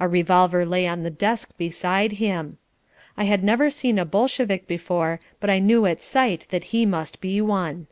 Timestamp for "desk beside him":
1.10-2.56